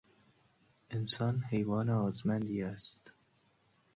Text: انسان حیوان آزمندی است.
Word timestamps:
انسان 0.89 1.43
حیوان 1.43 1.89
آزمندی 1.89 2.63
است. 2.63 3.11